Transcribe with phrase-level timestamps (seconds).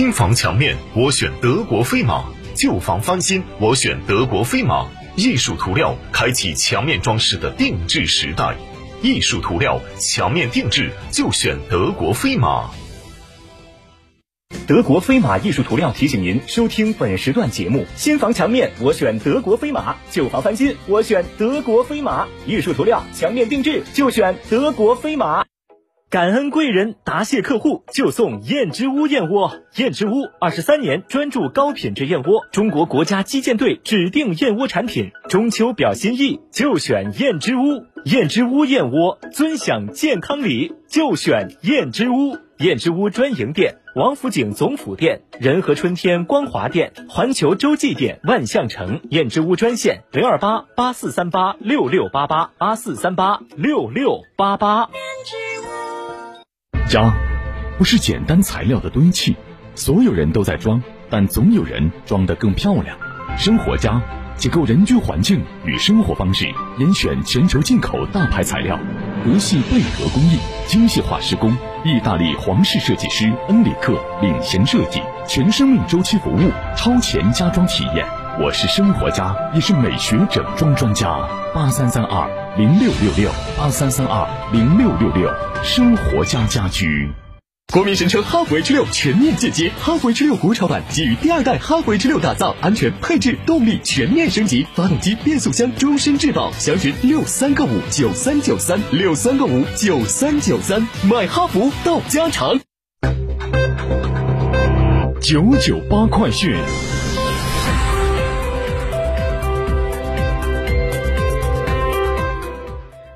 [0.00, 4.88] 新房墙面，我选德国飞马；旧房翻新，我选德国飞马。
[5.14, 8.56] 艺术涂料开启墙面装饰的定制时代，
[9.02, 12.70] 艺术涂料墙面定制就选德国飞马。
[14.66, 22.26] 德国飞马艺术涂料提醒您收听本时段节目：新房墙面我选德国飞马，旧房翻新我选德国飞马。
[22.46, 25.44] 艺术涂料墙面定制就选德国飞马。
[26.10, 29.60] 感恩贵人，答谢客户，就送燕之屋燕窝。
[29.76, 35.12] 燕之屋二十三年专注高品质燕窝，中国国家击剑队指定燕窝产品。
[35.28, 37.86] 中秋表心意，就选燕之屋。
[38.06, 42.36] 燕之屋燕窝，尊享健康礼，就选燕之屋。
[42.58, 49.00] 燕之屋专营店：王府井总府店、仁和春天光华店、环球洲际店、万象城。
[49.10, 54.90] 燕之屋专线：零二八八四三八六六八八八四三八六六八八。
[56.90, 57.14] 家，
[57.78, 59.36] 不是简单材料的堆砌，
[59.76, 62.98] 所有人都在装，但总有人装得更漂亮。
[63.38, 64.02] 生活家，
[64.34, 68.76] 解构人居环境与生活方式，严选全球进口大牌材料，
[69.24, 78.04] 德系贝壳工艺，精细化施工，意大利皇室设计师恩里克领衔设计，全生命周期服务，超前家装体验。
[78.42, 81.14] 我是生活家，也是美学整装专家。
[81.54, 85.30] 八三三二零六六六，八三三二零六六六，
[85.62, 87.10] 生活家家居。
[87.70, 102.58] 国民神车哈弗 H 六全面进阶，哈弗 H 六国潮版基于第二代哈弗 H 六打造，安全配置动力全面升级，发动机变速箱终身质保，详询六三个五九三九三六三个五九三九三，买哈弗到家常。
[105.20, 106.56] 九九八快讯。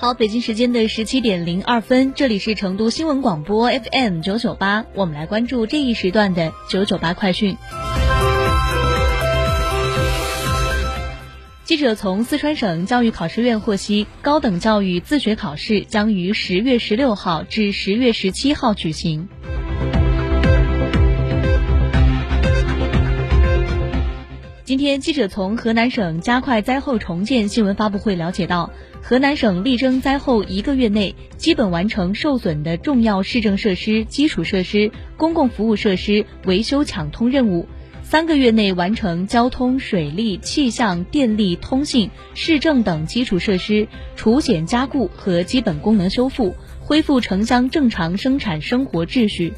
[0.00, 7.56] 好，北京时间的十七点零二分，这里是成都新闻广播 FM 九九八，我们来关注这一时段的九九八快讯。
[11.64, 19.28] 记者从四川省教育考试院获悉，高等教育自学考试将于十月十六号至十月十七号举行。
[24.78, 28.70] 今天，记者从河南省加快灾后重建新闻发布会了解到，
[29.02, 37.66] 河南省力争灾后一个月内基本完成受损的重要市政设施、基础设施、公共服务设施维修抢通任务，
[38.04, 49.54] 三个月内完成交通、水利、气象、电力、通信、市政等基础设施除险加固和基本功能修复，恢复城乡正常生产生活秩序。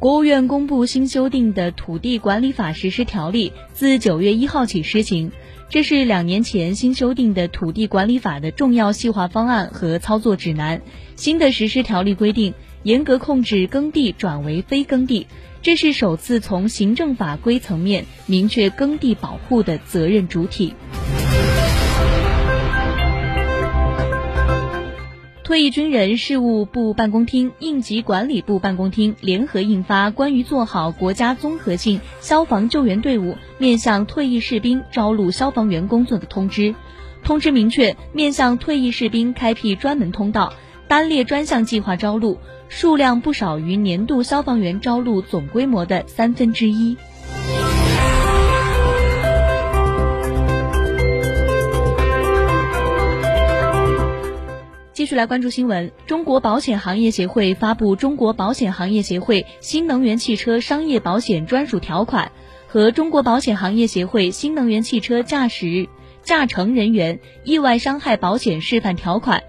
[0.00, 5.32] 国务院公布新修订的《土地管理法实施条例》，自九月一号起施行。
[5.68, 10.82] 这是两年前新修订的土地管理法的重要细化方案和操作指南。
[11.16, 12.54] 新的实施条例规定，
[12.84, 15.26] 严格控制耕地转为非耕地，
[15.62, 20.74] 这是首次从行政法规层面明确耕地保护的责任主体。
[25.48, 36.72] 退役军人事务部办公厅、应急管理部办公厅联合印发《关于做好国家综合性消防救援队伍面向退役士兵招录消防员工作的通知》。
[37.24, 40.52] 通知明确，面向退役士兵开辟专门通道，
[40.86, 42.36] 单列专项计划招录，
[42.68, 46.94] 数量不少于年度消防员招录总规模的三分之一。
[55.08, 55.90] 续来关注新闻。
[56.06, 62.30] 中国保险行业协会发布《中国保险行业协会新能源汽车商业保险专属条款》
[62.70, 65.88] 和《中国保险行业协会新能源汽车驾驶
[66.22, 69.40] 驾乘人员意外伤害保险示范条款》，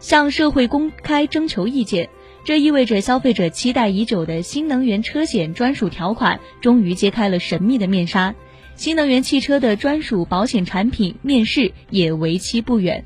[0.00, 2.08] 向社会公开征求意见。
[2.42, 8.34] 这意味着消费者期待已久的新能源车险专属条款终于揭开了神秘的面纱。
[8.74, 13.04] 新能源汽车的专属保险产品面世也为期不远。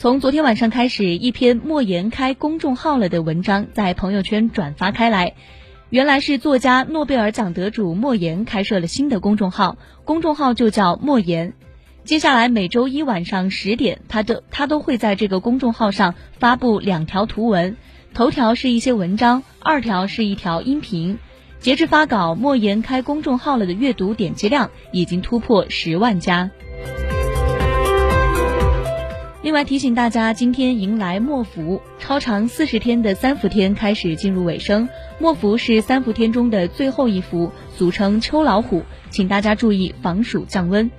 [0.00, 5.34] 从昨天晚上开始，一篇莫言开公众号了的文章在朋友圈转发开来。
[5.90, 9.76] 原来是作家、诺贝尔奖得主莫言开设了新的公众号，
[10.06, 11.52] 公众号就叫莫言。
[12.02, 17.76] 接下来每周一晚上十点，他都他都会在这个公众号上发布两条图文，
[18.14, 21.18] 头条是一些文章，二条是一条音频。
[21.58, 26.50] 截至发稿，莫言开公众号了的阅读点击量已经突破十万加。
[29.42, 34.86] 另外提醒大家，今天迎来末伏，超长四十天的三伏天开始进入尾声，
[35.18, 40.90] 末伏是三伏天中的最后一伏，俗称秋老虎，请大家注意防暑降温。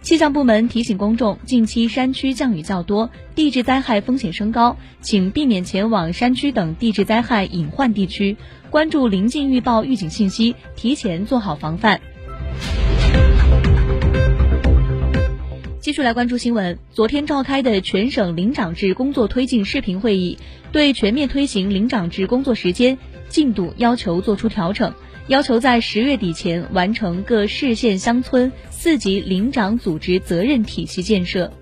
[0.00, 8.38] 气象部门提醒公众，近期山区降雨较多，地质灾害风险升高，请避免前往山区等地质灾害隐患地区。
[8.70, 12.00] 关注临近预报预警信息，提前做好防范。
[15.90, 20.38] 继续来关注新闻，昨天召开的全省领长制工作推进视频会议，
[20.70, 22.96] 对全面推行领长制工作时间
[23.28, 24.94] 进度要求作出调整。
[25.26, 31.52] 要求在十月底前完成各市县乡村四级领长组织责任体系建设。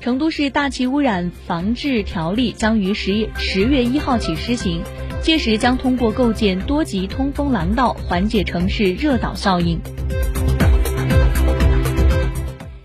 [0.00, 4.82] 成都市大气污染防治条例将于十十月一号起施行，
[5.26, 9.76] 届时将通过构建多级通风廊道缓解城市热岛效应。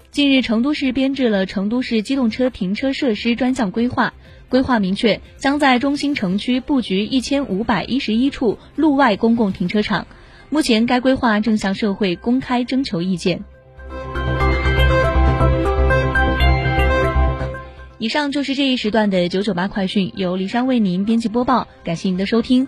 [0.10, 4.16] 近日，成都市编制了成都市机动车停车设施专项规划。
[4.50, 10.08] 规划明确，将在中心城区布局一千五百一十一处路外公共停车场。
[10.50, 13.44] 目前，该规划正向社会公开征求意见。
[18.02, 22.68] 以上就是这一时段的九九八快讯，由李珊为您编辑播报，感谢您的收听。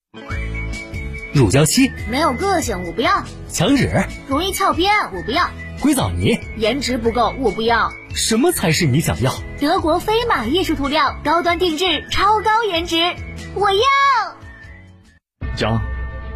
[1.33, 3.89] 乳胶漆没有个性，我不要；墙纸
[4.27, 5.45] 容易翘边，我不要；
[5.81, 7.91] 硅藻泥颜值不够，我不要。
[8.13, 9.33] 什么才是你想要？
[9.59, 12.97] 德国飞马艺术涂料，高端定制，超高颜值，
[13.55, 13.79] 我要。
[15.55, 15.81] 家，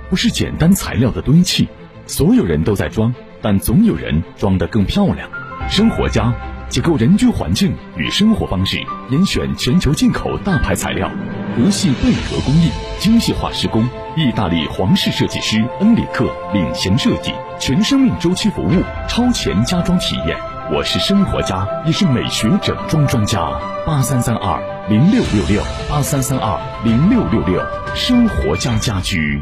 [0.10, 1.68] 不是简单材料的堆砌，
[2.08, 5.30] 所有人都在装，但总有人装得更漂亮。
[5.70, 6.34] 生活家。
[6.68, 11.12] 解构人居环境与生活方式，严选全球进口大牌材料，
[11.58, 12.70] 无系贝壳工艺，
[13.00, 13.88] 精细化施工，
[14.18, 20.38] 意大利皇室设计师恩里克领衔设计，全生命周期服务，超前家装体验。
[20.70, 23.40] 我是生活家，也是美学整装专家。
[23.88, 27.64] 八三三二零六六六，八三三二零六六六，
[27.96, 29.42] 生活家家居。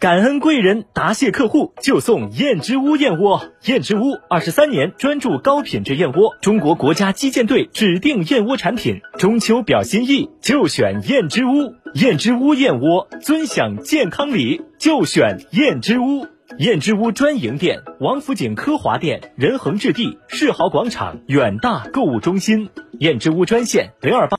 [0.00, 3.42] 感恩贵人，答谢客户，就送燕之屋燕窝。
[3.64, 9.00] 燕之屋二十三年专注高品质燕窝，中国国家击剑队指定燕窝产品。
[9.18, 11.74] 中秋表心意，就选燕之屋。
[11.94, 16.28] 燕之屋燕窝，尊享健康礼，就选燕之屋。
[16.58, 22.70] 燕之屋专营店：王府井科华店、仁恒置地、世豪广场、远大购物中心。
[23.00, 24.26] 燕之屋专线：零二八。